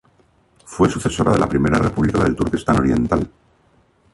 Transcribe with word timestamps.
Fue 0.65 0.89
sucesora 0.89 1.31
de 1.33 1.37
la 1.37 1.47
Primera 1.47 1.77
República 1.77 2.23
del 2.23 2.35
Turkestán 2.35 2.77
Oriental. 2.79 3.29